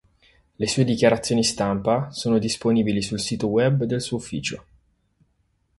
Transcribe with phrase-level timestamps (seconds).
[0.57, 4.65] Le sue dichiarazioni stampa sono disponibili sul sito web del suo ufficio.